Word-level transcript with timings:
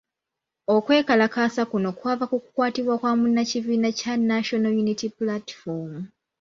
Okwekalakaasa 0.75 1.61
kuno 1.71 1.89
kwava 1.97 2.25
ku 2.31 2.37
kukwatibwa 2.43 2.95
kwa 3.01 3.11
munnakibiina 3.19 3.89
kya 3.99 4.13
National 4.29 4.73
Unity 4.83 5.07
Platform. 5.17 5.93